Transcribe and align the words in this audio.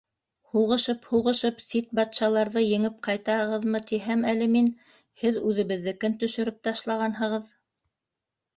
Һуғышып-һуғышып, 0.51 1.59
сит 1.65 1.91
батшаларҙы 1.99 2.63
еңеп 2.63 2.95
ҡайтаһығыҙмы 3.09 3.83
тиһәм 3.93 4.25
әле 4.33 4.49
мин, 4.57 4.73
һеҙ 5.23 5.39
үҙебеҙҙекен 5.51 6.19
төшөрөп 6.25 6.61
ташлағанһығыҙ. 6.71 7.57